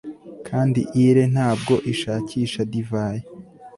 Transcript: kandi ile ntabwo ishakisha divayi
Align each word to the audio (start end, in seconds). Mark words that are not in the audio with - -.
kandi 0.47 0.81
ile 1.03 1.23
ntabwo 1.33 1.73
ishakisha 1.91 2.59
divayi 2.71 3.23